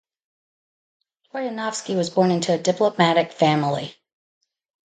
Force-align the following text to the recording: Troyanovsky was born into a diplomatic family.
Troyanovsky 1.29 1.95
was 1.95 2.09
born 2.09 2.31
into 2.31 2.51
a 2.55 2.57
diplomatic 2.57 3.31
family. 3.33 3.95